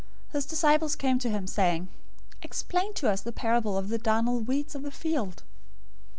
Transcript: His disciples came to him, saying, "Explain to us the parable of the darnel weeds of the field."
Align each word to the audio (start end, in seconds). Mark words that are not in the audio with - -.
His 0.31 0.47
disciples 0.47 0.95
came 0.95 1.19
to 1.19 1.29
him, 1.29 1.45
saying, 1.45 1.87
"Explain 2.41 2.95
to 2.95 3.07
us 3.07 3.21
the 3.21 3.31
parable 3.31 3.77
of 3.77 3.89
the 3.89 3.99
darnel 3.99 4.39
weeds 4.39 4.73
of 4.73 4.81
the 4.81 4.89
field." 4.89 5.43